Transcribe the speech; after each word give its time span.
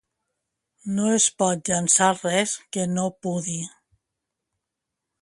No 0.95 1.05
es 1.17 1.27
pot 1.43 1.69
llençar 1.71 2.09
res 2.23 2.57
que 2.79 2.89
no 2.97 3.07
pudi. 3.27 3.63